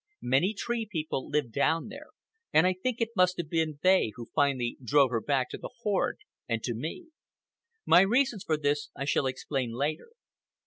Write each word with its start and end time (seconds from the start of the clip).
Many 0.23 0.55
Tree 0.55 0.87
People 0.91 1.29
lived 1.29 1.51
down 1.53 1.89
there, 1.89 2.07
and 2.51 2.65
I 2.65 2.73
think 2.73 2.99
it 2.99 3.15
must 3.15 3.37
have 3.37 3.51
been 3.51 3.77
they 3.83 4.11
who 4.15 4.31
finally 4.33 4.79
drove 4.83 5.11
her 5.11 5.21
back 5.21 5.51
to 5.51 5.59
the 5.59 5.69
horde 5.83 6.17
and 6.49 6.63
to 6.63 6.73
me. 6.73 7.09
My 7.85 8.01
reasons 8.01 8.43
for 8.43 8.57
this 8.57 8.89
I 8.95 9.05
shall 9.05 9.27
explain 9.27 9.73
later. 9.73 10.09